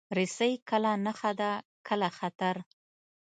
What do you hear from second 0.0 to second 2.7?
رسۍ کله نښه ده، کله خطر.